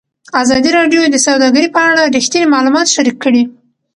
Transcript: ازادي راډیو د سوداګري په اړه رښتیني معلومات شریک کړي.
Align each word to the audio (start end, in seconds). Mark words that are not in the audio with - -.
ازادي 0.41 0.69
راډیو 0.77 1.01
د 1.09 1.15
سوداګري 1.27 1.67
په 1.75 1.81
اړه 1.89 2.03
رښتیني 2.15 2.47
معلومات 2.55 2.87
شریک 2.95 3.17
کړي. 3.23 3.43